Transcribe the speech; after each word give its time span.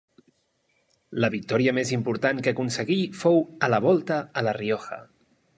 La 1.23 1.29
victòria 1.35 1.75
més 1.79 1.93
important 1.97 2.41
que 2.47 2.55
aconseguí 2.57 2.99
fou 3.23 3.39
a 3.69 3.73
la 3.75 3.83
Volta 3.89 4.21
a 4.43 4.49
La 4.49 4.59
Rioja. 4.63 5.03